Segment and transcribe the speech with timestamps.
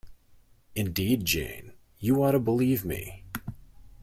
[0.73, 3.21] Indeed, Jane, you ought to believe me.